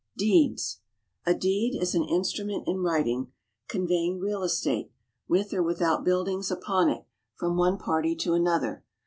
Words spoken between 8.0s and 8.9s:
to another.